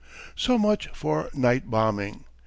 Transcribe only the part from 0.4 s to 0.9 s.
much